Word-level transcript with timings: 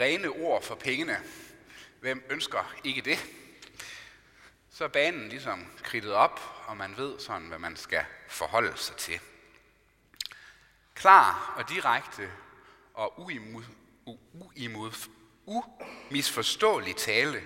rene 0.00 0.28
ord 0.28 0.62
for 0.62 0.74
pengene. 0.74 1.20
Hvem 2.00 2.26
ønsker 2.30 2.74
ikke 2.84 3.00
det? 3.00 3.26
Så 4.70 4.84
er 4.84 4.88
banen 4.88 5.28
ligesom 5.28 5.66
kridtet 5.82 6.12
op, 6.12 6.64
og 6.66 6.76
man 6.76 6.96
ved 6.96 7.18
sådan, 7.18 7.48
hvad 7.48 7.58
man 7.58 7.76
skal 7.76 8.04
forholde 8.28 8.76
sig 8.76 8.96
til. 8.96 9.20
Klar 10.94 11.54
og 11.56 11.68
direkte 11.68 12.30
og 12.94 13.20
uimod, 13.20 13.64
uimod, 14.32 15.08
umisforståelig 15.46 16.96
tale, 16.96 17.42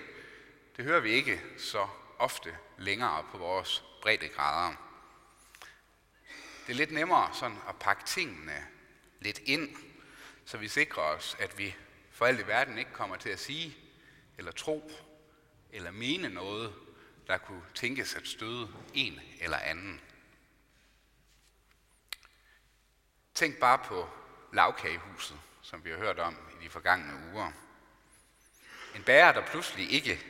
det 0.77 0.85
hører 0.85 0.99
vi 0.99 1.11
ikke 1.11 1.41
så 1.57 1.87
ofte 2.19 2.57
længere 2.77 3.25
på 3.31 3.37
vores 3.37 3.83
breddegrader. 4.01 4.73
Det 6.67 6.73
er 6.73 6.77
lidt 6.77 6.91
nemmere 6.91 7.29
sådan 7.33 7.57
at 7.69 7.75
pakke 7.79 8.03
tingene 8.05 8.67
lidt 9.19 9.39
ind, 9.39 9.75
så 10.45 10.57
vi 10.57 10.67
sikrer 10.67 11.03
os, 11.03 11.37
at 11.39 11.57
vi 11.57 11.75
for 12.19 12.25
alt 12.25 12.39
i 12.39 12.47
verden 12.47 12.77
ikke 12.77 12.93
kommer 12.93 13.15
til 13.15 13.29
at 13.29 13.39
sige, 13.39 13.77
eller 14.37 14.51
tro, 14.51 14.91
eller 15.71 15.91
mene 15.91 16.29
noget, 16.29 16.73
der 17.27 17.37
kunne 17.37 17.61
tænkes 17.75 18.15
at 18.15 18.27
støde 18.27 18.69
en 18.93 19.19
eller 19.41 19.57
anden. 19.57 20.01
Tænk 23.33 23.57
bare 23.57 23.77
på 23.77 24.09
lavkagehuset, 24.53 25.39
som 25.61 25.85
vi 25.85 25.89
har 25.89 25.97
hørt 25.97 26.19
om 26.19 26.37
i 26.61 26.63
de 26.63 26.69
forgangne 26.69 27.31
uger. 27.33 27.51
En 28.95 29.03
bager, 29.03 29.31
der 29.31 29.45
pludselig 29.45 29.91
ikke 29.91 30.25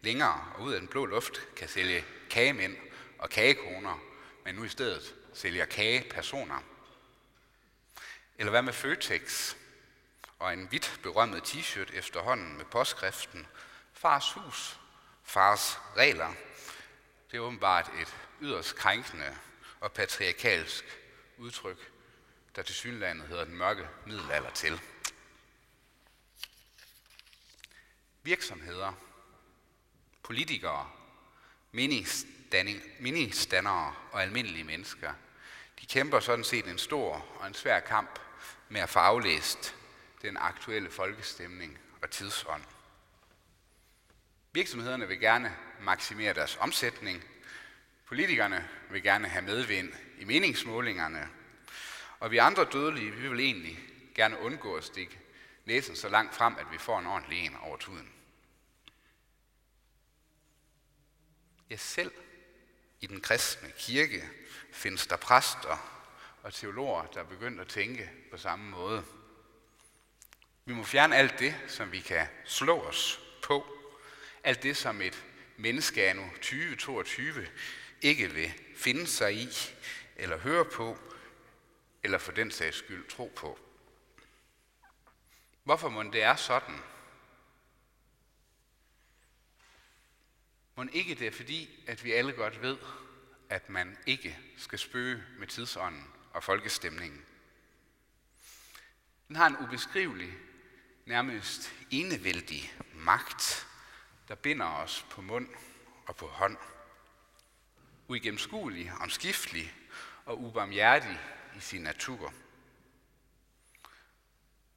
længere 0.00 0.52
og 0.54 0.62
ud 0.62 0.72
af 0.72 0.80
den 0.80 0.88
blå 0.88 1.06
luft 1.06 1.54
kan 1.56 1.68
sælge 1.68 2.04
kagemænd 2.30 2.76
og 3.18 3.30
kagekoner, 3.30 3.98
men 4.44 4.54
nu 4.54 4.64
i 4.64 4.68
stedet 4.68 5.14
sælger 5.34 5.66
kagepersoner. 5.66 6.62
Eller 8.38 8.50
hvad 8.50 8.62
med 8.62 8.72
Føtex 8.72 9.56
og 10.38 10.52
en 10.52 10.66
hvidt 10.66 11.00
berømmet 11.02 11.42
t-shirt 11.42 11.94
efterhånden 11.94 12.56
med 12.56 12.64
påskriften 12.64 13.46
Fars 13.92 14.32
hus, 14.32 14.80
fars 15.24 15.78
regler. 15.96 16.32
Det 17.30 17.36
er 17.36 17.40
åbenbart 17.40 17.90
et 18.00 18.16
yderst 18.40 18.76
krænkende 18.76 19.38
og 19.80 19.92
patriarkalsk 19.92 20.84
udtryk, 21.38 21.92
der 22.56 22.62
til 22.62 22.74
synlandet 22.74 23.28
hedder 23.28 23.44
den 23.44 23.56
mørke 23.56 23.88
middelalder 24.06 24.50
til. 24.50 24.80
Virksomheder, 28.22 28.92
politikere, 30.22 30.90
ministandere 33.00 33.94
og 34.12 34.22
almindelige 34.22 34.64
mennesker, 34.64 35.12
de 35.80 35.86
kæmper 35.86 36.20
sådan 36.20 36.44
set 36.44 36.66
en 36.66 36.78
stor 36.78 37.26
og 37.40 37.46
en 37.46 37.54
svær 37.54 37.80
kamp 37.80 38.18
med 38.68 38.80
at 38.80 38.88
få 38.88 38.98
aflæst 38.98 39.76
den 40.22 40.36
aktuelle 40.36 40.90
folkestemning 40.90 41.78
og 42.02 42.10
tidsånd. 42.10 42.62
Virksomhederne 44.52 45.08
vil 45.08 45.20
gerne 45.20 45.56
maksimere 45.80 46.34
deres 46.34 46.56
omsætning. 46.56 47.24
Politikerne 48.06 48.68
vil 48.90 49.02
gerne 49.02 49.28
have 49.28 49.44
medvind 49.44 49.92
i 50.18 50.24
meningsmålingerne. 50.24 51.28
Og 52.20 52.30
vi 52.30 52.38
andre 52.38 52.64
dødelige, 52.64 53.10
vi 53.10 53.28
vil 53.28 53.40
egentlig 53.40 53.78
gerne 54.14 54.38
undgå 54.38 54.76
at 54.76 54.84
stikke 54.84 55.18
næsen 55.64 55.96
så 55.96 56.08
langt 56.08 56.34
frem, 56.34 56.56
at 56.58 56.66
vi 56.72 56.78
får 56.78 56.98
en 56.98 57.06
ordentlig 57.06 57.38
en 57.38 57.56
over 57.56 57.76
tuden. 57.76 58.12
Ja, 61.70 61.76
selv 61.76 62.12
i 63.00 63.06
den 63.06 63.20
kristne 63.20 63.72
kirke 63.78 64.28
findes 64.72 65.06
der 65.06 65.16
præster 65.16 66.02
og 66.42 66.54
teologer, 66.54 67.06
der 67.06 67.20
er 67.20 67.24
begyndt 67.24 67.60
at 67.60 67.68
tænke 67.68 68.10
på 68.30 68.36
samme 68.36 68.70
måde. 68.70 69.04
Vi 70.68 70.74
må 70.74 70.84
fjerne 70.84 71.16
alt 71.16 71.38
det, 71.38 71.54
som 71.68 71.92
vi 71.92 72.00
kan 72.00 72.26
slå 72.44 72.80
os 72.80 73.20
på. 73.42 73.66
Alt 74.44 74.62
det, 74.62 74.76
som 74.76 75.00
et 75.00 75.24
menneske 75.56 76.14
nu 76.14 76.30
2022 76.30 77.46
ikke 78.02 78.30
vil 78.30 78.52
finde 78.76 79.06
sig 79.06 79.34
i, 79.34 79.48
eller 80.16 80.38
høre 80.38 80.64
på, 80.64 80.98
eller 82.02 82.18
for 82.18 82.32
den 82.32 82.50
sags 82.50 82.76
skyld 82.76 83.08
tro 83.08 83.32
på. 83.36 83.58
Hvorfor 85.64 85.88
må 85.88 86.02
det 86.02 86.22
er 86.22 86.36
sådan? 86.36 86.80
Må 90.76 90.84
ikke 90.92 91.14
det 91.14 91.26
er 91.26 91.32
fordi, 91.32 91.84
at 91.86 92.04
vi 92.04 92.12
alle 92.12 92.32
godt 92.32 92.62
ved, 92.62 92.78
at 93.48 93.68
man 93.68 93.98
ikke 94.06 94.38
skal 94.56 94.78
spøge 94.78 95.22
med 95.38 95.46
tidsånden 95.46 96.10
og 96.32 96.44
folkestemningen. 96.44 97.24
Den 99.28 99.36
har 99.36 99.46
en 99.46 99.56
ubeskrivelig, 99.56 100.32
nærmest 101.06 101.72
enevældig 101.90 102.72
magt, 102.94 103.66
der 104.28 104.34
binder 104.34 104.66
os 104.66 105.06
på 105.10 105.20
mund 105.20 105.48
og 106.06 106.16
på 106.16 106.26
hånd. 106.26 106.56
Uigennemskuelig, 108.08 108.92
omskiftelig 109.00 109.74
og 110.24 110.40
ubarmhjertig 110.42 111.20
i 111.56 111.60
sin 111.60 111.82
natur. 111.82 112.32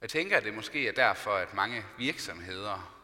Jeg 0.00 0.10
tænker, 0.10 0.36
at 0.36 0.44
det 0.44 0.54
måske 0.54 0.88
er 0.88 0.92
derfor, 0.92 1.36
at 1.36 1.54
mange 1.54 1.84
virksomheder 1.98 2.96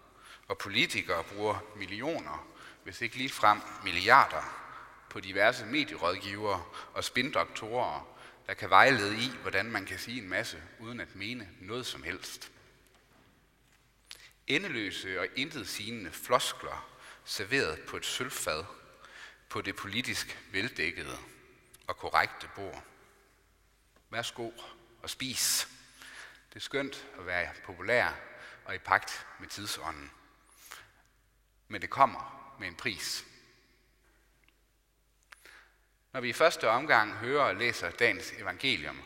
og 0.49 0.59
politikere 0.59 1.25
bruger 1.25 1.59
millioner, 1.77 2.47
hvis 2.85 3.01
ikke 3.01 3.17
lige 3.17 3.31
frem 3.31 3.61
milliarder, 3.85 4.63
på 5.11 5.21
diverse 5.21 5.67
medierådgivere 5.67 6.65
og 6.93 7.05
spindoktorer, 7.05 8.17
der 8.47 8.55
kan 8.55 8.71
vejlede 8.71 9.17
i, 9.17 9.31
hvordan 9.43 9.67
man 9.67 9.87
kan 9.87 9.99
sige 9.99 10.23
en 10.23 10.29
masse, 10.29 10.63
uden 10.79 11.01
at 11.01 11.17
mene 11.17 11.49
noget 11.61 11.87
som 11.87 12.03
helst. 12.03 12.53
Endeløse 14.47 15.21
og 15.21 15.27
intetsigende 15.37 16.11
floskler 16.11 16.97
serveret 17.25 17.81
på 17.81 17.97
et 17.97 18.07
sølvfad 18.07 18.65
på 19.49 19.61
det 19.61 19.77
politisk 19.77 20.39
veldækkede 20.53 21.19
og 21.87 21.97
korrekte 21.97 22.49
bord. 22.55 22.85
Værsgo 24.11 24.51
og 25.03 25.11
spis. 25.11 25.69
Det 26.49 26.57
er 26.57 26.61
skønt 26.61 27.07
at 27.19 27.27
være 27.27 27.53
populær 27.65 28.13
og 28.65 28.75
i 28.75 28.79
pagt 28.79 29.27
med 29.41 29.49
tidsånden. 29.49 30.11
Men 31.69 31.83
det 31.83 31.91
kommer 31.91 32.57
med 32.61 32.69
en 32.69 32.75
pris. 32.75 33.25
Når 36.13 36.21
vi 36.21 36.29
i 36.29 36.33
første 36.33 36.69
omgang 36.69 37.13
hører 37.13 37.45
og 37.45 37.57
læser 37.57 37.91
dagens 37.91 38.33
evangelium, 38.33 39.03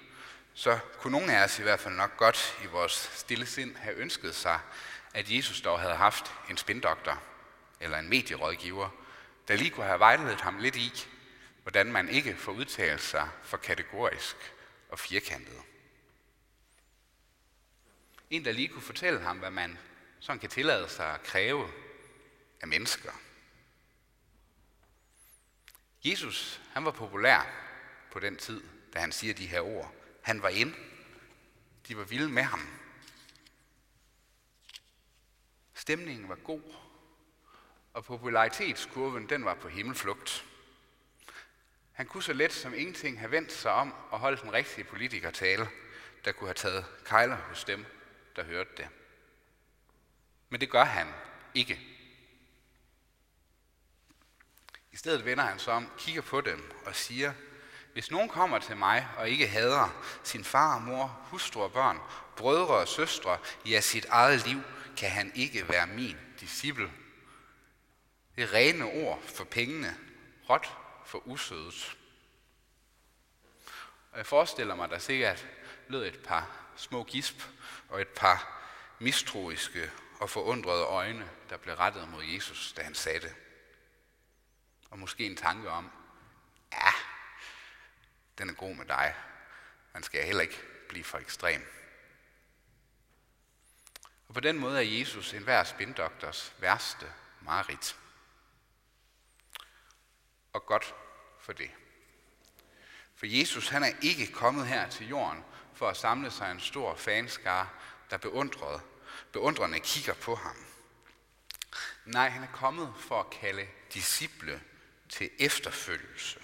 så 0.54 0.78
kunne 0.98 1.12
nogle 1.12 1.36
af 1.36 1.44
os 1.44 1.58
i 1.58 1.62
hvert 1.62 1.80
fald 1.80 1.94
nok 1.94 2.16
godt 2.16 2.58
i 2.64 2.66
vores 2.66 2.92
stille 2.92 3.46
sind 3.46 3.76
have 3.76 3.96
ønsket 3.96 4.34
sig, 4.34 4.60
at 5.14 5.30
Jesus 5.30 5.60
dog 5.60 5.80
havde 5.80 5.94
haft 5.94 6.32
en 6.50 6.56
spindoktor 6.56 7.22
eller 7.80 7.98
en 7.98 8.08
medierådgiver, 8.08 8.88
der 9.48 9.56
lige 9.56 9.70
kunne 9.70 9.86
have 9.86 9.98
vejledet 9.98 10.40
ham 10.40 10.58
lidt 10.58 10.76
i, 10.76 10.92
hvordan 11.62 11.92
man 11.92 12.08
ikke 12.08 12.36
får 12.36 12.52
udtalt 12.52 13.02
sig 13.02 13.28
for 13.42 13.56
kategorisk 13.56 14.36
og 14.88 14.98
firkantet. 14.98 15.62
En, 18.30 18.44
der 18.44 18.52
lige 18.52 18.68
kunne 18.68 18.82
fortælle 18.82 19.20
ham, 19.20 19.38
hvad 19.38 19.50
man 19.50 19.78
sådan 20.20 20.40
kan 20.40 20.50
tillade 20.50 20.88
sig 20.88 21.14
at 21.14 21.22
kræve 21.22 21.70
af 22.60 22.68
mennesker. 22.68 23.12
Jesus, 26.04 26.60
han 26.72 26.84
var 26.84 26.90
populær 26.90 27.46
på 28.12 28.20
den 28.20 28.36
tid, 28.36 28.62
da 28.94 28.98
han 28.98 29.12
siger 29.12 29.34
de 29.34 29.46
her 29.46 29.60
ord. 29.60 29.94
Han 30.22 30.42
var 30.42 30.48
ind. 30.48 30.74
De 31.88 31.96
var 31.96 32.04
vilde 32.04 32.28
med 32.28 32.42
ham. 32.42 32.79
Stemningen 35.90 36.28
var 36.28 36.34
god, 36.34 36.62
og 37.94 38.04
popularitetskurven 38.04 39.28
den 39.28 39.44
var 39.44 39.54
på 39.54 39.68
himmelflugt. 39.68 40.44
Han 41.92 42.06
kunne 42.06 42.22
så 42.22 42.32
let 42.32 42.52
som 42.52 42.74
ingenting 42.74 43.18
have 43.18 43.30
vendt 43.30 43.52
sig 43.52 43.72
om 43.72 43.94
og 44.10 44.18
holdt 44.18 44.42
den 44.42 44.52
rigtige 44.52 44.84
politikertale, 44.84 45.68
der 46.24 46.32
kunne 46.32 46.48
have 46.48 46.54
taget 46.54 46.84
kejler 47.04 47.36
hos 47.36 47.64
dem, 47.64 47.86
der 48.36 48.44
hørte 48.44 48.70
det. 48.76 48.88
Men 50.48 50.60
det 50.60 50.70
gør 50.70 50.84
han 50.84 51.06
ikke. 51.54 51.80
I 54.92 54.96
stedet 54.96 55.24
vender 55.24 55.44
han 55.44 55.58
sig 55.58 55.72
om, 55.72 55.90
kigger 55.98 56.22
på 56.22 56.40
dem 56.40 56.72
og 56.86 56.94
siger, 56.94 57.32
hvis 57.92 58.10
nogen 58.10 58.28
kommer 58.28 58.58
til 58.58 58.76
mig 58.76 59.08
og 59.16 59.30
ikke 59.30 59.48
hader 59.48 60.04
sin 60.24 60.44
far, 60.44 60.78
mor, 60.78 61.06
hustru 61.30 61.62
og 61.62 61.72
børn, 61.72 61.98
brødre 62.36 62.74
og 62.74 62.88
søstre, 62.88 63.38
ja 63.66 63.80
sit 63.80 64.04
eget 64.04 64.46
liv, 64.46 64.62
kan 64.96 65.10
han 65.10 65.32
ikke 65.34 65.68
være 65.68 65.86
min 65.86 66.16
disciple. 66.40 66.92
Det 68.36 68.44
er 68.44 68.54
rene 68.54 68.84
ord 68.84 69.22
for 69.22 69.44
pengene, 69.44 69.96
råt 70.50 70.76
for 71.06 71.26
usødet. 71.26 71.96
Og 74.12 74.18
jeg 74.18 74.26
forestiller 74.26 74.74
mig, 74.74 74.90
der 74.90 74.98
sikkert 74.98 75.46
lød 75.88 76.06
et 76.06 76.22
par 76.22 76.72
små 76.76 77.04
gisp 77.04 77.42
og 77.88 78.00
et 78.00 78.08
par 78.08 78.62
mistroiske 78.98 79.90
og 80.20 80.30
forundrede 80.30 80.84
øjne, 80.84 81.30
der 81.50 81.56
blev 81.56 81.74
rettet 81.74 82.08
mod 82.08 82.24
Jesus, 82.24 82.72
da 82.72 82.82
han 82.82 82.94
sagde 82.94 83.20
det. 83.20 83.34
Og 84.90 84.98
måske 84.98 85.26
en 85.26 85.36
tanke 85.36 85.70
om, 85.70 85.90
ja, 86.72 86.92
den 88.38 88.48
er 88.48 88.54
god 88.54 88.74
med 88.74 88.86
dig. 88.86 89.14
Man 89.92 90.02
skal 90.02 90.24
heller 90.24 90.42
ikke 90.42 90.62
blive 90.88 91.04
for 91.04 91.18
ekstrem. 91.18 91.79
Og 94.30 94.34
på 94.34 94.40
den 94.40 94.58
måde 94.58 94.78
er 94.78 94.98
Jesus 94.98 95.34
enhver 95.34 95.64
spindoktors 95.64 96.52
værste 96.58 97.06
mareridt. 97.40 97.96
Og 100.52 100.66
godt 100.66 100.94
for 101.40 101.52
det. 101.52 101.70
For 103.16 103.26
Jesus 103.26 103.68
han 103.68 103.82
er 103.82 103.92
ikke 104.02 104.32
kommet 104.32 104.66
her 104.66 104.88
til 104.88 105.08
jorden 105.08 105.44
for 105.74 105.88
at 105.88 105.96
samle 105.96 106.30
sig 106.30 106.50
en 106.50 106.60
stor 106.60 106.94
fanskare, 106.94 107.68
der 108.10 108.16
beundrede, 108.16 108.80
beundrende 109.32 109.80
kigger 109.80 110.14
på 110.14 110.34
ham. 110.34 110.56
Nej, 112.04 112.28
han 112.28 112.42
er 112.42 112.52
kommet 112.52 112.94
for 112.98 113.20
at 113.20 113.30
kalde 113.30 113.66
disciple 113.94 114.62
til 115.08 115.30
efterfølgelse. 115.38 116.40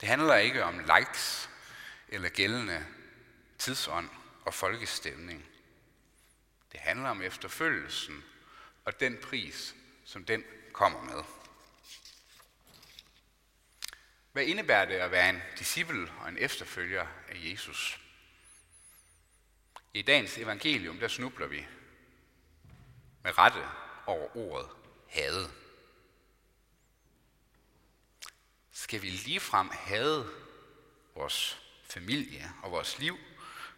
Det 0.00 0.08
handler 0.08 0.34
ikke 0.34 0.64
om 0.64 0.78
likes 0.78 1.50
eller 2.08 2.28
gældende 2.28 2.86
tidsånd 3.58 4.10
og 4.44 4.54
folkestemning. 4.54 5.51
Det 6.72 6.80
handler 6.80 7.08
om 7.08 7.22
efterfølgelsen 7.22 8.24
og 8.84 9.00
den 9.00 9.18
pris, 9.22 9.74
som 10.04 10.24
den 10.24 10.44
kommer 10.72 11.02
med. 11.02 11.22
Hvad 14.32 14.44
indebærer 14.44 14.84
det 14.84 14.94
at 14.94 15.10
være 15.10 15.30
en 15.30 15.42
disciple 15.58 16.12
og 16.20 16.28
en 16.28 16.38
efterfølger 16.38 17.06
af 17.28 17.34
Jesus? 17.34 18.00
I 19.94 20.02
dagens 20.02 20.38
evangelium, 20.38 20.98
der 20.98 21.08
snubler 21.08 21.46
vi 21.46 21.66
med 23.22 23.38
rette 23.38 23.68
over 24.06 24.36
ordet 24.36 24.70
hade. 25.08 25.50
Skal 28.72 29.02
vi 29.02 29.10
ligefrem 29.10 29.68
hade 29.72 30.30
vores 31.14 31.58
familie 31.84 32.52
og 32.62 32.70
vores 32.70 32.98
liv 32.98 33.18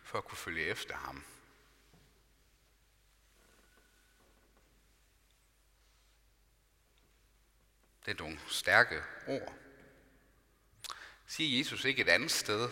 for 0.04 0.18
at 0.18 0.24
kunne 0.24 0.38
følge 0.38 0.64
efter 0.64 0.96
ham? 0.96 1.24
Det 8.06 8.20
er 8.20 8.22
nogle 8.22 8.40
stærke 8.48 9.02
ord. 9.26 9.54
Siger 11.26 11.58
Jesus 11.58 11.84
ikke 11.84 12.02
et 12.02 12.08
andet 12.08 12.30
sted, 12.30 12.70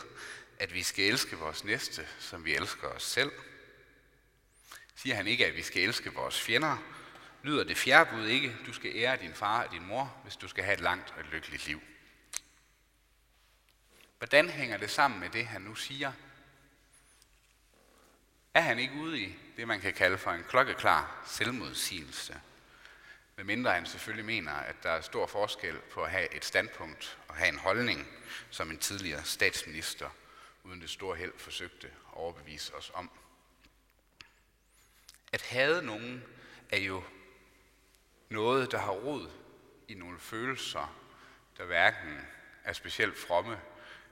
at 0.59 0.75
vi 0.75 0.83
skal 0.83 1.05
elske 1.05 1.37
vores 1.37 1.65
næste, 1.65 2.09
som 2.19 2.45
vi 2.45 2.55
elsker 2.55 2.89
os 2.89 3.03
selv? 3.03 3.33
Siger 4.95 5.15
han 5.15 5.27
ikke, 5.27 5.47
at 5.47 5.55
vi 5.55 5.63
skal 5.63 5.83
elske 5.83 6.13
vores 6.13 6.41
fjender? 6.41 6.77
Lyder 7.43 7.65
det 7.65 7.77
fjerde 7.77 8.11
bud 8.11 8.27
ikke, 8.27 8.57
du 8.67 8.73
skal 8.73 8.97
ære 8.97 9.17
din 9.17 9.35
far 9.35 9.65
og 9.65 9.73
din 9.73 9.87
mor, 9.87 10.21
hvis 10.23 10.37
du 10.37 10.49
skal 10.49 10.65
have 10.65 10.75
et 10.75 10.81
langt 10.81 11.11
og 11.11 11.21
et 11.21 11.27
lykkeligt 11.27 11.67
liv? 11.67 11.83
Hvordan 14.19 14.49
hænger 14.49 14.77
det 14.77 14.91
sammen 14.91 15.21
med 15.21 15.31
det, 15.31 15.47
han 15.47 15.63
nu 15.63 15.75
siger? 15.75 16.13
Er 18.55 18.61
han 18.61 18.79
ikke 18.79 18.95
ude 18.95 19.21
i 19.21 19.37
det, 19.57 19.69
man 19.69 19.81
kan 19.81 19.95
kalde 19.95 20.19
for 20.19 20.31
en 20.31 20.45
klokkeklar 20.45 21.25
selvmodsigelse? 21.27 22.41
Medmindre 23.37 23.73
han 23.73 23.87
selvfølgelig 23.87 24.25
mener, 24.25 24.53
at 24.53 24.77
der 24.83 24.91
er 24.91 25.01
stor 25.01 25.27
forskel 25.27 25.79
på 25.79 26.03
at 26.03 26.11
have 26.11 26.35
et 26.35 26.45
standpunkt 26.45 27.19
og 27.29 27.35
have 27.35 27.49
en 27.49 27.59
holdning, 27.59 28.09
som 28.51 28.71
en 28.71 28.79
tidligere 28.79 29.25
statsminister 29.25 30.11
uden 30.65 30.81
det 30.81 30.91
store 30.91 31.17
held 31.17 31.33
forsøgte 31.39 31.87
at 31.87 32.13
overbevise 32.13 32.75
os 32.75 32.91
om. 32.95 33.11
At 35.33 35.43
have 35.43 35.83
nogen 35.83 36.25
er 36.71 36.79
jo 36.81 37.05
noget, 38.29 38.73
der 38.73 38.79
har 38.79 38.93
rod 38.93 39.31
i 39.89 39.95
nogle 39.95 40.19
følelser, 40.19 40.99
der 41.57 41.65
hverken 41.65 42.27
er 42.65 42.73
specielt 42.73 43.19
fromme 43.19 43.61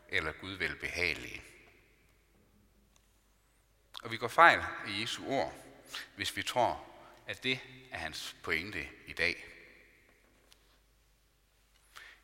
eller 0.08 0.32
Gud 0.32 0.52
velbehagelige. 0.52 1.42
Og 4.02 4.10
vi 4.10 4.16
går 4.16 4.28
fejl 4.28 4.64
i 4.88 5.00
Jesu 5.00 5.26
ord, 5.26 5.54
hvis 6.16 6.36
vi 6.36 6.42
tror, 6.42 6.89
at 7.30 7.42
det 7.42 7.60
er 7.90 7.98
hans 7.98 8.36
pointe 8.42 8.88
i 9.06 9.12
dag. 9.12 9.46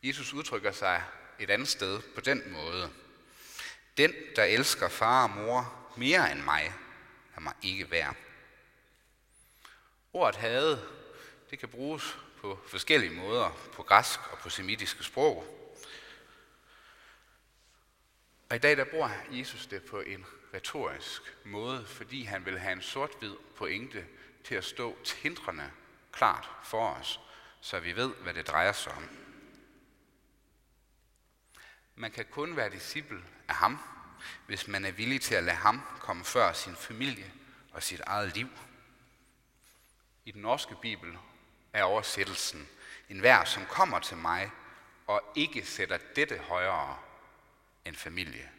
Jesus 0.03 0.33
udtrykker 0.33 0.73
sig 0.73 1.05
et 1.39 1.51
andet 1.51 1.69
sted 1.69 2.03
på 2.15 2.21
den 2.21 2.53
måde. 2.53 2.93
Den, 3.97 4.15
der 4.37 4.45
elsker 4.45 4.89
far 4.89 5.23
og 5.23 5.31
mor 5.31 5.93
mere 5.97 6.33
end 6.33 6.41
mig, 6.41 6.73
er 7.37 7.41
mig 7.41 7.55
ikke 7.63 7.91
værd. 7.91 8.17
Ordet 10.13 10.37
havde, 10.37 10.89
det 11.51 11.59
kan 11.59 11.69
bruges 11.69 12.19
på 12.41 12.61
forskellige 12.67 13.13
måder, 13.13 13.71
på 13.73 13.83
græsk 13.83 14.33
og 14.33 14.39
på 14.39 14.51
semitiske 14.51 15.05
sprog. 15.05 15.45
Og 18.51 18.57
i 18.57 18.59
dag 18.59 18.77
der 18.77 18.85
bruger 18.85 19.11
Jesus 19.31 19.67
det 19.67 19.83
på 19.83 20.01
en 20.01 20.27
retorisk 20.55 21.23
måde, 21.45 21.87
fordi 21.87 22.23
han 22.23 22.47
vil 22.47 22.59
have 22.59 22.73
en 22.73 22.83
sort-hvid 22.83 23.35
pointe 23.57 24.07
til 24.47 24.55
at 24.55 24.65
stå 24.65 24.97
tindrende 25.05 25.71
klart 26.13 26.51
for 26.65 26.89
os, 26.89 27.21
så 27.61 27.81
vi 27.81 27.97
ved, 27.97 28.15
hvad 28.15 28.35
det 28.35 28.49
drejer 28.49 28.73
sig 28.73 28.93
om. 28.93 29.09
Man 31.95 32.11
kan 32.11 32.25
kun 32.31 32.57
være 32.57 32.71
disciple 32.71 33.25
af 33.49 33.55
ham, 33.55 33.79
hvis 34.47 34.69
man 34.69 34.85
er 34.85 34.91
villig 34.91 35.21
til 35.21 35.35
at 35.35 35.45
lade 35.45 35.57
ham 35.57 35.83
komme 36.01 36.25
før 36.25 36.53
sin 36.53 36.77
familie 36.77 37.33
og 37.73 37.83
sit 37.83 38.01
eget 38.01 38.35
liv. 38.37 38.49
I 40.25 40.31
den 40.31 40.43
norske 40.43 40.77
bibel 40.83 41.19
er 41.73 41.83
oversættelsen 41.83 42.69
en 43.09 43.23
vær, 43.23 43.45
som 43.45 43.67
kommer 43.67 43.99
til 43.99 44.17
mig 44.17 44.51
og 45.07 45.23
ikke 45.35 45.67
sætter 45.67 45.99
dette 46.17 46.39
højere 46.39 46.99
end 47.85 47.97
familie 47.97 48.51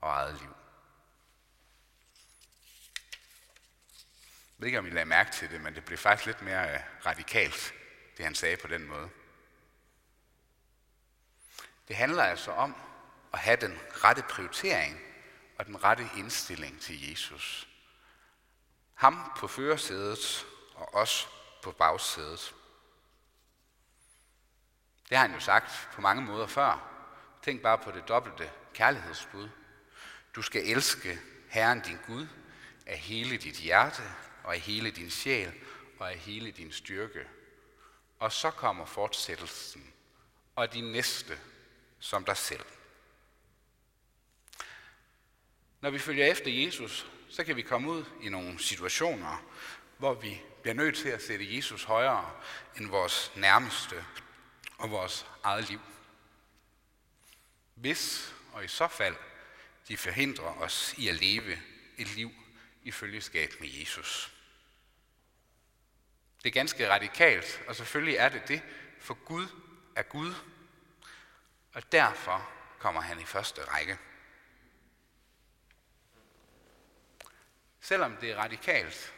og 0.00 0.10
eget 0.10 0.40
liv. 0.40 0.63
Jeg 4.58 4.62
ved 4.62 4.66
ikke, 4.66 4.78
om 4.78 4.86
I 4.86 4.90
lagde 4.90 5.06
mærke 5.06 5.32
til 5.32 5.50
det, 5.50 5.60
men 5.60 5.74
det 5.74 5.84
blev 5.84 5.98
faktisk 5.98 6.26
lidt 6.26 6.42
mere 6.42 6.74
øh, 6.74 6.80
radikalt, 7.06 7.74
det 8.16 8.24
han 8.24 8.34
sagde 8.34 8.56
på 8.56 8.68
den 8.68 8.86
måde. 8.86 9.10
Det 11.88 11.96
handler 11.96 12.22
altså 12.22 12.50
om 12.50 12.76
at 13.32 13.38
have 13.38 13.56
den 13.56 13.78
rette 13.90 14.22
prioritering 14.22 15.00
og 15.58 15.66
den 15.66 15.84
rette 15.84 16.08
indstilling 16.16 16.80
til 16.80 17.10
Jesus. 17.10 17.68
Ham 18.94 19.32
på 19.36 19.48
førersædet 19.48 20.46
og 20.74 20.94
os 20.94 21.28
på 21.62 21.72
bagsædet. 21.72 22.54
Det 25.08 25.16
har 25.16 25.26
han 25.26 25.34
jo 25.34 25.40
sagt 25.40 25.88
på 25.92 26.00
mange 26.00 26.22
måder 26.22 26.46
før. 26.46 26.90
Tænk 27.42 27.62
bare 27.62 27.78
på 27.78 27.90
det 27.90 28.08
dobbelte 28.08 28.50
kærlighedsbud. 28.74 29.48
Du 30.34 30.42
skal 30.42 30.62
elske 30.66 31.18
Herren 31.48 31.80
din 31.80 31.98
Gud 32.06 32.26
af 32.86 32.98
hele 32.98 33.36
dit 33.36 33.56
hjerte 33.56 34.02
og 34.44 34.54
af 34.54 34.60
hele 34.60 34.90
din 34.90 35.10
sjæl 35.10 35.52
og 35.98 36.12
af 36.12 36.18
hele 36.18 36.50
din 36.50 36.72
styrke. 36.72 37.26
Og 38.18 38.32
så 38.32 38.50
kommer 38.50 38.84
fortsættelsen 38.84 39.92
og 40.56 40.72
din 40.72 40.92
næste 40.92 41.38
som 41.98 42.24
dig 42.24 42.36
selv. 42.36 42.64
Når 45.80 45.90
vi 45.90 45.98
følger 45.98 46.26
efter 46.26 46.50
Jesus, 46.50 47.10
så 47.28 47.44
kan 47.44 47.56
vi 47.56 47.62
komme 47.62 47.90
ud 47.90 48.04
i 48.22 48.28
nogle 48.28 48.58
situationer, 48.58 49.44
hvor 49.98 50.14
vi 50.14 50.42
bliver 50.62 50.74
nødt 50.74 50.96
til 50.96 51.08
at 51.08 51.22
sætte 51.22 51.56
Jesus 51.56 51.84
højere 51.84 52.30
end 52.76 52.88
vores 52.88 53.32
nærmeste 53.36 54.04
og 54.78 54.90
vores 54.90 55.26
eget 55.42 55.68
liv. 55.68 55.80
Hvis 57.74 58.34
og 58.52 58.64
i 58.64 58.68
så 58.68 58.88
fald 58.88 59.16
de 59.88 59.96
forhindrer 59.96 60.60
os 60.60 60.94
i 60.98 61.08
at 61.08 61.14
leve 61.14 61.58
et 61.98 62.14
liv 62.16 62.30
i 62.84 62.90
følgeskab 62.90 63.50
med 63.60 63.68
Jesus. 63.68 64.32
Det 66.42 66.48
er 66.48 66.52
ganske 66.52 66.90
radikalt, 66.90 67.62
og 67.68 67.76
selvfølgelig 67.76 68.16
er 68.16 68.28
det 68.28 68.48
det, 68.48 68.62
for 69.00 69.14
Gud 69.14 69.46
er 69.96 70.02
Gud, 70.02 70.34
og 71.72 71.92
derfor 71.92 72.50
kommer 72.78 73.00
han 73.00 73.20
i 73.20 73.24
første 73.24 73.64
række. 73.64 73.98
Selvom 77.80 78.16
det 78.16 78.30
er 78.30 78.36
radikalt, 78.36 79.14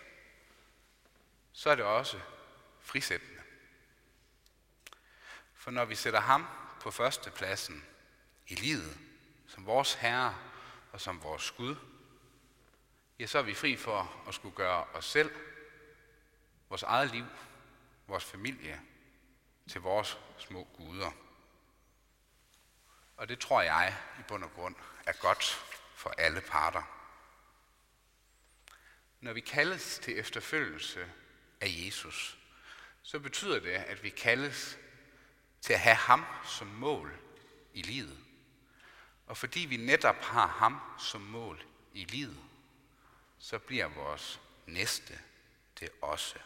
så 1.53 1.71
er 1.71 1.75
det 1.75 1.85
også 1.85 2.21
frisættende. 2.81 3.43
For 5.55 5.71
når 5.71 5.85
vi 5.85 5.95
sætter 5.95 6.21
ham 6.21 6.47
på 6.81 6.91
førstepladsen 6.91 7.85
i 8.47 8.55
livet, 8.55 8.99
som 9.49 9.67
vores 9.67 9.95
Herre 9.95 10.39
og 10.93 11.01
som 11.01 11.23
vores 11.23 11.51
Gud, 11.51 11.77
ja, 13.19 13.27
så 13.27 13.39
er 13.39 13.43
vi 13.43 13.55
fri 13.55 13.77
for 13.77 14.25
at 14.29 14.35
skulle 14.35 14.57
gøre 14.57 14.85
os 14.85 15.05
selv, 15.05 15.31
vores 16.69 16.83
eget 16.83 17.11
liv, 17.11 17.25
vores 18.07 18.25
familie 18.25 18.81
til 19.69 19.81
vores 19.81 20.19
små 20.39 20.69
guder. 20.77 21.11
Og 23.17 23.29
det 23.29 23.39
tror 23.39 23.63
jeg 23.63 23.97
i 24.19 24.23
bund 24.29 24.45
og 24.45 24.53
grund 24.55 24.75
er 25.07 25.13
godt 25.13 25.45
for 25.95 26.11
alle 26.11 26.41
parter. 26.41 26.83
Når 29.21 29.33
vi 29.33 29.41
kaldes 29.41 29.99
til 29.99 30.19
efterfølgelse 30.19 31.11
af 31.61 31.67
Jesus, 31.69 32.39
så 33.03 33.19
betyder 33.19 33.61
det, 33.61 33.71
at 33.71 34.03
vi 34.03 34.11
kaldes 34.11 34.79
til 35.61 35.73
at 35.73 35.81
have 35.81 35.97
ham 35.97 36.25
som 36.45 36.67
mål 36.67 37.19
i 37.75 37.83
livet. 37.83 38.19
Og 39.27 39.37
fordi 39.37 39.61
vi 39.61 39.77
netop 39.77 40.17
har 40.17 40.47
ham 40.47 40.81
som 40.99 41.21
mål 41.21 41.65
i 41.93 42.05
livet, 42.05 42.39
så 43.39 43.59
bliver 43.59 43.87
vores 43.87 44.41
næste 44.67 45.19
det 45.81 45.91
også, 46.03 46.39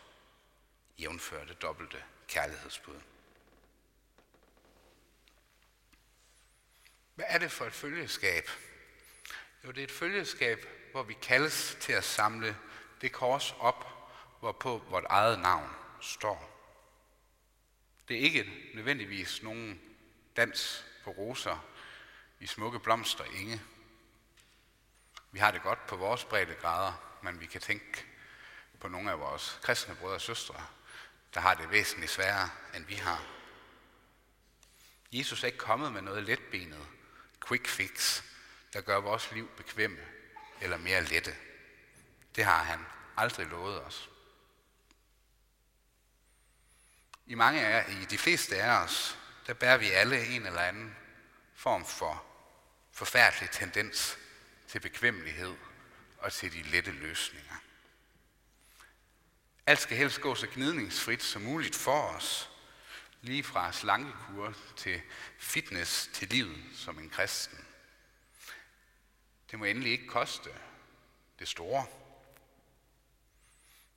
jævnfører 0.98 1.44
det 1.44 1.62
dobbelte 1.62 2.04
kærlighedsbud. 2.28 3.00
Hvad 7.14 7.24
er 7.28 7.38
det 7.38 7.52
for 7.52 7.64
et 7.64 7.72
følgeskab? 7.72 8.48
Jo, 9.64 9.70
det 9.70 9.78
er 9.78 9.84
et 9.84 9.90
følgeskab, 9.90 10.66
hvor 10.92 11.02
vi 11.02 11.14
kaldes 11.22 11.76
til 11.80 11.92
at 11.92 12.04
samle 12.04 12.56
det 13.00 13.12
kors 13.12 13.54
op, 13.58 13.86
hvorpå 14.40 14.78
vort 14.78 15.04
eget 15.08 15.38
navn 15.38 15.70
står. 16.00 16.50
Det 18.08 18.16
er 18.16 18.20
ikke 18.20 18.70
nødvendigvis 18.74 19.42
nogen 19.42 19.80
dans 20.36 20.84
på 21.04 21.10
roser 21.10 21.66
i 22.40 22.46
smukke 22.46 22.78
blomster 22.78 23.24
inge. 23.24 23.60
Vi 25.32 25.38
har 25.38 25.50
det 25.50 25.62
godt 25.62 25.86
på 25.86 25.96
vores 25.96 26.24
grader, 26.60 27.18
men 27.22 27.40
vi 27.40 27.46
kan 27.46 27.60
tænke 27.60 28.04
på 28.80 28.88
nogle 28.88 29.10
af 29.10 29.18
vores 29.18 29.58
kristne 29.62 29.94
brødre 29.94 30.14
og 30.14 30.20
søstre, 30.20 30.66
der 31.34 31.40
har 31.40 31.54
det 31.54 31.70
væsentligt 31.70 32.12
sværere, 32.12 32.50
end 32.74 32.84
vi 32.84 32.94
har. 32.94 33.22
Jesus 35.12 35.42
er 35.42 35.46
ikke 35.46 35.58
kommet 35.58 35.92
med 35.92 36.02
noget 36.02 36.22
letbenet, 36.22 36.86
quick 37.48 37.66
fix, 37.66 38.22
der 38.72 38.80
gør 38.80 38.96
vores 38.96 39.32
liv 39.32 39.50
bekvemme 39.56 39.98
eller 40.60 40.76
mere 40.76 41.04
lette. 41.04 41.36
Det 42.36 42.44
har 42.44 42.62
han 42.62 42.86
aldrig 43.16 43.46
lovet 43.46 43.84
os. 43.84 44.10
I 47.26 47.34
mange 47.34 47.66
af, 47.66 47.92
i 47.92 48.04
de 48.04 48.18
fleste 48.18 48.62
af 48.62 48.84
os, 48.84 49.18
der 49.46 49.54
bærer 49.54 49.76
vi 49.76 49.90
alle 49.90 50.26
en 50.26 50.46
eller 50.46 50.60
anden 50.60 50.96
form 51.54 51.86
for 51.86 52.24
forfærdelig 52.92 53.50
tendens 53.50 54.18
til 54.70 54.80
bekvemmelighed 54.80 55.56
og 56.18 56.32
til 56.32 56.52
de 56.52 56.62
lette 56.62 56.90
løsninger. 56.90 57.54
Alt 59.66 59.80
skal 59.80 59.96
helst 59.96 60.20
gå 60.20 60.34
så 60.34 60.46
gnidningsfrit 60.54 61.22
som 61.22 61.42
muligt 61.42 61.76
for 61.76 62.02
os, 62.02 62.50
lige 63.22 63.44
fra 63.44 63.72
slankekur 63.72 64.56
til 64.76 65.02
fitness 65.38 66.10
til 66.12 66.28
livet 66.28 66.64
som 66.74 66.98
en 66.98 67.10
kristen. 67.10 67.66
Det 69.50 69.58
må 69.58 69.64
endelig 69.64 69.92
ikke 69.92 70.06
koste 70.06 70.50
det 71.38 71.48
store. 71.48 71.86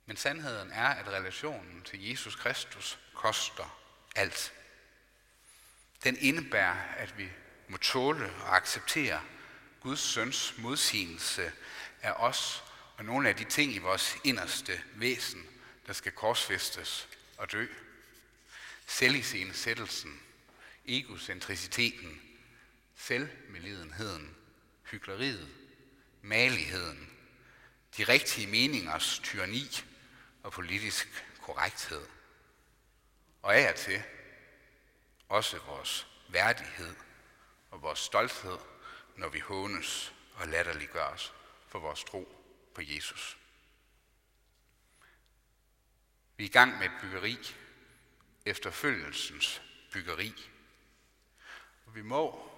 Men 0.06 0.16
sandheden 0.16 0.72
er, 0.72 0.88
at 0.88 1.08
relationen 1.08 1.82
til 1.82 2.08
Jesus 2.08 2.36
Kristus 2.36 2.98
koster 3.14 3.80
alt. 4.16 4.52
Den 6.04 6.16
indebærer, 6.20 6.94
at 6.96 7.18
vi 7.18 7.28
må 7.68 7.76
tåle 7.76 8.32
og 8.34 8.56
acceptere 8.56 9.22
Guds 9.84 10.00
søns 10.00 10.54
modsigelse 10.58 11.52
af 12.02 12.12
os 12.12 12.62
og 12.96 13.04
nogle 13.04 13.28
af 13.28 13.36
de 13.36 13.44
ting 13.44 13.72
i 13.72 13.78
vores 13.78 14.16
inderste 14.24 14.82
væsen, 14.94 15.46
der 15.86 15.92
skal 15.92 16.12
korsfæstes 16.12 17.08
og 17.36 17.52
dø. 17.52 17.66
Selvisensættelsen, 18.86 20.20
egocentriciteten, 20.86 22.22
selvmelidenheden, 22.96 24.36
hyggeleriet, 24.90 25.54
maligheden, 26.22 27.10
de 27.96 28.04
rigtige 28.04 28.46
meningers 28.46 29.20
tyranni 29.22 29.70
og 30.42 30.52
politisk 30.52 31.24
korrekthed. 31.42 32.06
Og 33.42 33.56
af 33.56 33.72
og 33.72 33.78
til 33.78 34.02
også 35.28 35.58
vores 35.58 36.06
værdighed 36.28 36.94
og 37.70 37.82
vores 37.82 37.98
stolthed, 37.98 38.58
når 39.16 39.28
vi 39.28 39.38
hånes 39.38 40.14
og 40.34 40.48
latterliggøres 40.48 41.32
for 41.68 41.78
vores 41.78 42.04
tro 42.04 42.28
på 42.74 42.82
Jesus. 42.84 43.38
Vi 46.36 46.44
er 46.44 46.48
i 46.48 46.52
gang 46.52 46.78
med 46.78 46.86
et 46.86 47.00
byggeri, 47.00 47.38
efterfølgelsens 48.46 49.62
byggeri. 49.92 50.50
Og 51.86 51.94
vi 51.94 52.02
må 52.02 52.50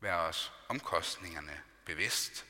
være 0.00 0.20
os 0.20 0.52
omkostningerne 0.68 1.62
bevidst, 1.84 2.46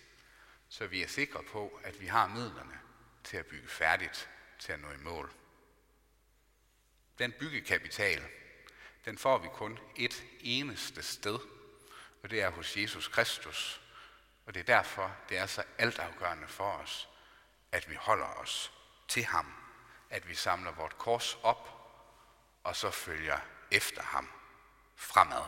så 0.69 0.87
vi 0.87 1.03
er 1.03 1.09
sikre 1.09 1.43
på, 1.43 1.81
at 1.85 2.01
vi 2.01 2.07
har 2.07 2.29
midlerne 2.29 2.81
til 3.25 3.37
at 3.37 3.47
bygge 3.47 3.69
færdigt, 3.69 4.31
til 4.59 4.73
at 4.73 4.81
nå 4.81 4.91
i 4.91 4.97
mål. 4.97 5.33
Den 7.19 7.33
byggekapital, 7.33 8.23
den 9.05 9.19
får 9.19 9.39
vi 9.39 9.49
kun 9.53 9.79
et 9.97 10.25
eneste 10.41 11.03
sted, 11.03 11.39
og 12.23 12.31
det 12.31 12.43
er 12.43 12.51
hos 12.51 12.77
Jesus 12.77 13.09
Kristus. 13.09 13.81
Og 14.47 14.55
det 14.55 14.61
er 14.61 14.65
derfor, 14.65 15.17
det 15.29 15.39
er 15.39 15.47
så 15.47 15.65
altafgørende 15.79 16.49
for 16.49 16.73
os, 16.73 17.09
at 17.73 17.91
vi 17.91 17.95
holder 17.95 18.27
os 18.27 18.73
til 19.09 19.25
ham, 19.25 19.55
at 20.11 20.29
vi 20.29 20.35
samler 20.35 20.73
vort 20.73 20.99
kors 20.99 21.39
op, 21.43 21.77
og 22.65 22.77
så 22.77 22.91
følger 22.91 23.39
efter 23.71 24.03
ham 24.03 24.31
fremad. 24.97 25.45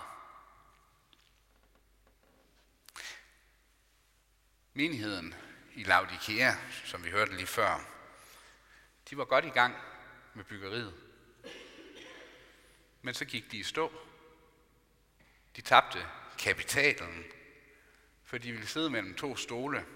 Menigheden 4.75 5.35
i 5.75 5.85
Laodikea, 5.85 6.53
som 6.85 7.05
vi 7.05 7.11
hørte 7.11 7.37
lige 7.37 7.47
før, 7.47 7.81
de 9.11 9.19
var 9.19 9.25
godt 9.25 9.45
i 9.45 9.49
gang 9.49 9.77
med 10.35 10.45
byggeriet. 10.45 10.95
Men 13.03 13.15
så 13.15 13.25
gik 13.25 13.53
de 13.53 13.59
i 13.59 13.63
stå. 13.63 13.93
De 15.57 15.61
tabte 15.61 16.09
kapitalen, 16.43 17.25
for 18.25 18.39
de 18.39 18.53
ville 18.53 18.67
sidde 18.67 18.91
mellem 18.91 19.17
to 19.17 19.37
stole, 19.37 19.87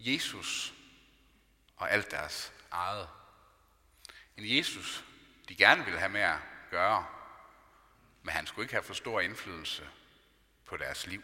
Jesus 0.00 0.74
og 1.76 1.90
alt 1.90 2.10
deres 2.10 2.52
eget. 2.70 3.08
En 4.36 4.56
Jesus, 4.56 5.04
de 5.48 5.54
gerne 5.54 5.84
ville 5.84 5.98
have 5.98 6.12
med 6.12 6.20
at 6.20 6.38
gøre, 6.70 7.06
men 8.22 8.32
han 8.32 8.46
skulle 8.46 8.64
ikke 8.64 8.74
have 8.74 8.82
for 8.82 8.94
stor 8.94 9.20
indflydelse 9.20 9.88
på 10.64 10.76
deres 10.76 11.06
liv. 11.06 11.22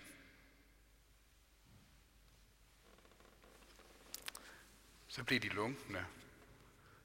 Så 5.09 5.25
blev 5.25 5.41
de 5.41 5.49
lunkne. 5.49 6.07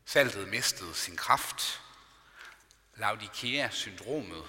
Saltet 0.05 0.47
mistede 0.47 0.93
sin 0.93 1.15
kraft. 1.15 1.81
Laudikea-syndromet, 2.95 4.45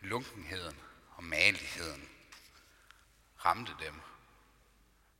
lunkenheden 0.00 0.85
og 1.16 1.24
maligheden, 1.24 2.08
ramte 3.44 3.76
dem 3.80 4.00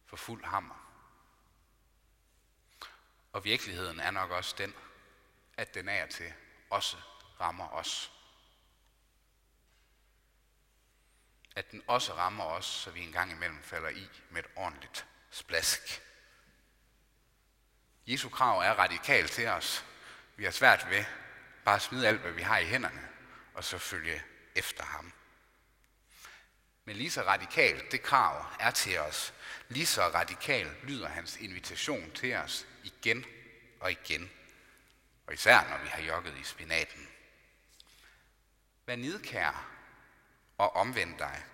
for 0.07 0.17
fuld 0.17 0.45
hammer. 0.45 0.87
Og 3.33 3.45
virkeligheden 3.45 4.00
er 4.00 4.11
nok 4.11 4.31
også 4.31 4.55
den, 4.59 4.75
at 5.57 5.75
den 5.75 5.88
er 5.88 6.07
til 6.07 6.33
også 6.71 6.97
rammer 7.41 7.69
os. 7.69 8.12
At 11.57 11.71
den 11.71 11.83
også 11.87 12.15
rammer 12.15 12.45
os, 12.45 12.67
så 12.67 12.91
vi 12.91 13.03
en 13.03 13.12
gang 13.12 13.31
imellem 13.31 13.62
falder 13.62 13.88
i 13.88 14.09
med 14.31 14.45
et 14.45 14.50
ordentligt 14.57 15.07
splask. 15.31 16.03
Jesu 18.07 18.29
krav 18.29 18.59
er 18.59 18.73
radikalt 18.73 19.31
til 19.31 19.49
os. 19.49 19.85
Vi 20.37 20.45
har 20.45 20.50
svært 20.50 20.91
ved 20.91 21.05
bare 21.65 21.76
at 21.76 21.83
smide 21.83 22.09
alt, 22.09 22.21
hvad 22.21 22.33
vi 22.33 22.43
har 22.43 22.59
i 22.59 22.67
hænderne, 22.67 23.09
og 23.55 23.65
så 23.65 23.79
følge 23.79 24.23
efter 24.55 24.85
ham. 24.85 25.12
Men 26.87 26.97
lige 26.97 27.11
så 27.11 27.23
radikalt 27.23 27.93
det 27.93 28.02
krav 28.02 28.47
er 28.61 28.71
til 28.71 28.99
os, 28.99 29.35
lige 29.69 29.87
så 29.87 30.02
radikalt 30.02 30.85
lyder 30.85 31.09
hans 31.09 31.37
invitation 31.37 32.11
til 32.11 32.35
os 32.35 32.66
igen 32.85 33.25
og 33.81 33.90
igen. 33.90 34.31
Og 35.26 35.35
især 35.35 35.69
når 35.69 35.78
vi 35.78 35.88
har 35.88 36.02
jogget 36.02 36.38
i 36.38 36.43
spinaten. 36.43 37.09
Vær 38.87 38.97
nidkær 38.97 39.69
og 40.59 40.76
omvend 40.76 41.19
dig. 41.19 41.45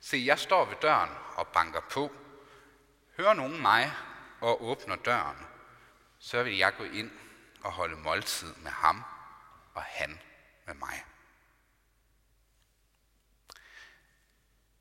Se, 0.00 0.22
jeg 0.26 0.38
står 0.38 0.64
ved 0.64 0.76
døren 0.82 1.10
og 1.34 1.48
banker 1.48 1.80
på. 1.80 2.12
Hør 3.16 3.32
nogen 3.32 3.62
mig 3.62 3.92
og 4.40 4.64
åbner 4.64 4.96
døren, 4.96 5.46
så 6.18 6.42
vil 6.42 6.56
jeg 6.56 6.76
gå 6.76 6.84
ind 6.84 7.10
og 7.62 7.72
holde 7.72 7.96
måltid 7.96 8.54
med 8.54 8.70
ham 8.70 9.04
og 9.74 9.82
han 9.82 10.20
med 10.66 10.74
mig. 10.74 11.04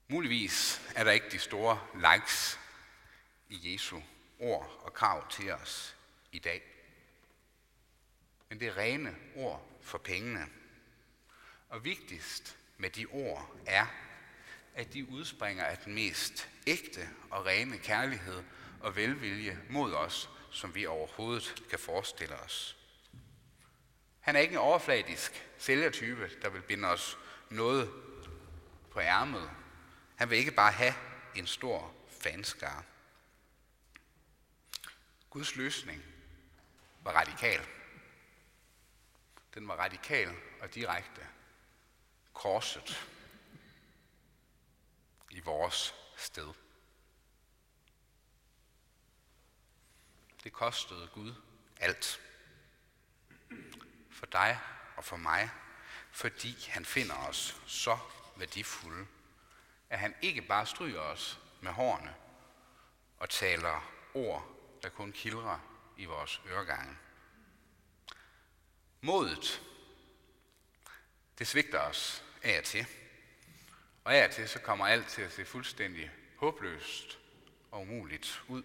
Muligvis 0.07 0.81
er 0.95 1.03
der 1.03 1.11
ikke 1.11 1.29
de 1.31 1.39
store 1.39 1.79
likes 1.93 2.59
i 3.49 3.73
Jesu 3.73 4.01
ord 4.39 4.81
og 4.83 4.93
krav 4.93 5.29
til 5.29 5.51
os 5.51 5.95
i 6.31 6.39
dag. 6.39 6.63
Men 8.49 8.59
det 8.59 8.67
er 8.67 8.77
rene 8.77 9.15
ord 9.35 9.79
for 9.81 9.97
pengene. 9.97 10.47
Og 11.69 11.83
vigtigst 11.83 12.57
med 12.77 12.89
de 12.89 13.05
ord 13.05 13.55
er, 13.65 13.85
at 14.75 14.93
de 14.93 15.09
udspringer 15.09 15.63
af 15.63 15.77
den 15.77 15.93
mest 15.93 16.49
ægte 16.67 17.09
og 17.29 17.45
rene 17.45 17.77
kærlighed 17.77 18.43
og 18.79 18.95
velvilje 18.95 19.59
mod 19.69 19.93
os, 19.93 20.29
som 20.51 20.75
vi 20.75 20.85
overhovedet 20.85 21.63
kan 21.69 21.79
forestille 21.79 22.35
os. 22.35 22.77
Han 24.19 24.35
er 24.35 24.39
ikke 24.39 24.51
en 24.51 24.59
overfladisk 24.59 25.47
sælgertype, 25.57 26.31
der 26.41 26.49
vil 26.49 26.61
binde 26.61 26.87
os 26.87 27.17
noget 27.49 27.91
på 28.91 28.99
ærmet. 28.99 29.51
Han 30.15 30.29
vil 30.29 30.37
ikke 30.37 30.51
bare 30.51 30.71
have 30.71 30.93
en 31.35 31.47
stor 31.47 31.93
fanskare. 32.21 32.83
Guds 35.29 35.55
løsning 35.55 36.03
var 37.01 37.11
radikal. 37.11 37.67
Den 39.53 39.67
var 39.67 39.75
radikal 39.75 40.35
og 40.61 40.75
direkte. 40.75 41.27
Korset 42.33 43.09
i 45.31 45.39
vores 45.39 45.95
sted. 46.17 46.53
Det 50.43 50.53
kostede 50.53 51.07
Gud 51.13 51.33
alt. 51.77 52.21
For 54.11 54.25
dig 54.25 54.59
og 54.95 55.03
for 55.03 55.17
mig, 55.17 55.49
fordi 56.11 56.65
han 56.69 56.85
finder 56.85 57.15
os 57.15 57.61
så 57.67 57.97
værdifulde, 58.35 59.07
at 59.89 59.99
han 59.99 60.15
ikke 60.21 60.41
bare 60.41 60.65
stryger 60.65 60.99
os 60.99 61.39
med 61.61 61.71
hårene 61.71 62.15
og 63.17 63.29
taler 63.29 63.91
ord, 64.13 64.55
der 64.83 64.89
kun 64.89 65.11
kildrer 65.11 65.59
i 65.97 66.05
vores 66.05 66.41
øregange. 66.47 66.97
Modet, 69.01 69.61
det 71.39 71.47
svigter 71.47 71.79
os 71.79 72.23
af 72.43 72.57
og 72.57 72.63
til. 72.63 72.87
Og 74.03 74.15
af 74.15 74.27
og 74.27 74.33
til 74.33 74.49
så 74.49 74.59
kommer 74.59 74.87
alt 74.87 75.07
til 75.07 75.21
at 75.21 75.31
se 75.31 75.45
fuldstændig 75.45 76.11
håbløst 76.37 77.19
og 77.71 77.81
umuligt 77.81 78.43
ud. 78.47 78.63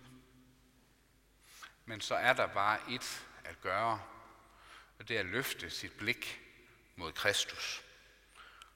Men 1.84 2.00
så 2.00 2.14
er 2.14 2.32
der 2.32 2.46
bare 2.46 2.78
et 2.90 3.26
at 3.44 3.60
gøre, 3.60 4.02
og 4.98 5.08
det 5.08 5.16
er 5.16 5.20
at 5.20 5.26
løfte 5.26 5.70
sit 5.70 5.92
blik 5.92 6.40
mod 6.96 7.12
Kristus. 7.12 7.84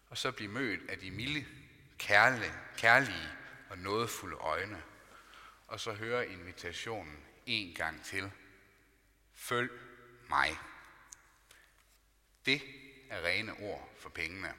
Og 0.08 0.18
så 0.18 0.32
blive 0.32 0.50
mødt 0.50 0.90
af 0.90 0.98
de 0.98 1.10
milde, 1.10 1.46
kærlige, 1.98 2.54
kærlige 2.76 3.28
og 3.70 3.78
nådefulde 3.78 4.36
øjne. 4.36 4.82
Og 5.66 5.80
så 5.80 5.92
høre 5.92 6.28
invitationen 6.28 7.24
en 7.46 7.74
gang 7.74 8.04
til. 8.04 8.30
Følg 9.34 9.70
mig. 10.28 10.58
Det 12.46 12.62
er 13.10 13.26
rene 13.26 13.52
ord 13.60 13.88
for 13.98 14.08
pengene. 14.08 14.54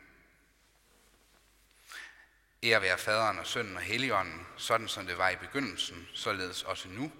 Ære 2.63 2.81
være 2.81 2.97
faderen 2.97 3.39
og 3.39 3.47
sønnen 3.47 3.75
og 3.75 3.81
helligånden, 3.81 4.47
sådan 4.57 4.87
som 4.87 5.05
det 5.05 5.17
var 5.17 5.29
i 5.29 5.35
begyndelsen, 5.35 6.07
således 6.13 6.63
også 6.63 6.87
nu 6.89 7.11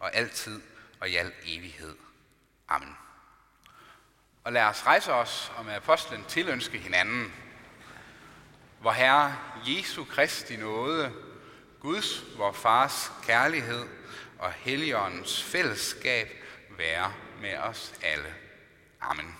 og 0.00 0.14
altid 0.14 0.62
og 1.00 1.10
i 1.10 1.16
al 1.16 1.32
evighed. 1.42 1.96
Amen. 2.68 2.96
Og 4.44 4.52
lad 4.52 4.62
os 4.62 4.86
rejse 4.86 5.12
os 5.12 5.52
og 5.56 5.64
med 5.64 5.74
apostlen 5.74 6.24
tilønske 6.24 6.78
hinanden, 6.78 7.32
hvor 8.80 8.90
Herre 8.90 9.36
Jesu 9.66 10.04
Kristi 10.04 10.56
nåde, 10.56 11.12
Guds, 11.80 12.24
vor 12.36 12.52
Fars 12.52 13.12
kærlighed 13.22 13.86
og 14.38 14.52
Helligåndens 14.52 15.42
fællesskab 15.42 16.28
være 16.78 17.12
med 17.40 17.58
os 17.58 17.94
alle. 18.02 18.34
Amen. 19.00 19.36